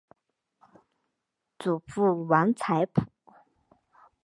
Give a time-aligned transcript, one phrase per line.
[1.59, 3.03] 祖父王才甫。